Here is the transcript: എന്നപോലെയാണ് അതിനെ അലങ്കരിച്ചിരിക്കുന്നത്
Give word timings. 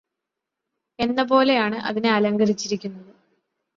എന്നപോലെയാണ് 0.99 1.77
അതിനെ 1.81 2.11
അലങ്കരിച്ചിരിക്കുന്നത് 2.11 3.11